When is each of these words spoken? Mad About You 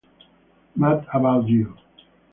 Mad 0.75 1.05
About 1.13 1.47
You 1.47 1.77